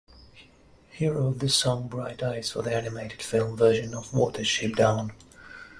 [0.89, 5.11] He wrote the song "Bright Eyes" for the animated film version of "Watership Down".